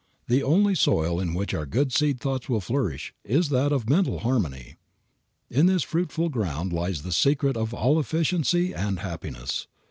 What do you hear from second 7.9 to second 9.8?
efficiency and happiness.